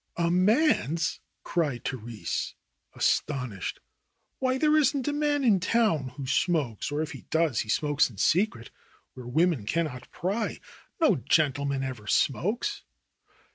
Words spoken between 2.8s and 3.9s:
astonished.